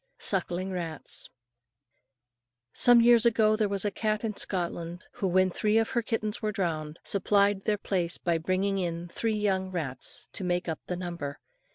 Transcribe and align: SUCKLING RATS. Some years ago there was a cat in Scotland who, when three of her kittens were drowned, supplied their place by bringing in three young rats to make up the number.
SUCKLING 0.17 0.71
RATS. 0.71 1.29
Some 2.73 3.01
years 3.01 3.23
ago 3.23 3.55
there 3.55 3.69
was 3.69 3.85
a 3.85 3.91
cat 3.91 4.23
in 4.23 4.35
Scotland 4.35 5.05
who, 5.11 5.27
when 5.27 5.51
three 5.51 5.77
of 5.77 5.91
her 5.91 6.01
kittens 6.01 6.41
were 6.41 6.51
drowned, 6.51 6.97
supplied 7.03 7.65
their 7.65 7.77
place 7.77 8.17
by 8.17 8.39
bringing 8.39 8.79
in 8.79 9.09
three 9.09 9.37
young 9.37 9.69
rats 9.69 10.27
to 10.33 10.43
make 10.43 10.67
up 10.67 10.79
the 10.87 10.97
number. 10.97 11.39